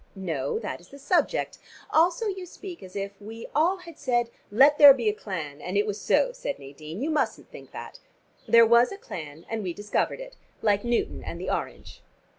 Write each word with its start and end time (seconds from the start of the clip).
"No, 0.15 0.57
that 0.57 0.81
is 0.81 0.87
the 0.87 0.97
subject. 0.97 1.59
Also 1.91 2.25
you 2.25 2.47
speak 2.47 2.81
as 2.81 2.95
if 2.95 3.11
we 3.21 3.45
all 3.53 3.77
had 3.77 3.99
said, 3.99 4.31
'Let 4.49 4.79
there 4.79 4.95
be 4.95 5.07
a 5.09 5.13
clan, 5.13 5.61
and 5.61 5.77
it 5.77 5.85
was 5.85 6.01
so,'" 6.01 6.31
said 6.31 6.57
Nadine. 6.57 7.03
"You 7.03 7.11
mustn't 7.11 7.51
think 7.51 7.69
that. 7.69 7.99
There 8.47 8.65
was 8.65 8.91
a 8.91 8.97
clan, 8.97 9.45
and 9.47 9.61
we 9.61 9.73
discovered 9.75 10.19
it, 10.19 10.35
like 10.63 10.83
Newton 10.83 11.23
and 11.23 11.39
the 11.39 11.51
orange." 11.51 12.01